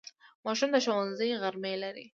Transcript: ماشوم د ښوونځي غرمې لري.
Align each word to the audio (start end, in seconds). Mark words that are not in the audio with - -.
ماشوم 0.45 0.69
د 0.73 0.77
ښوونځي 0.85 1.29
غرمې 1.41 1.75
لري. 1.83 2.05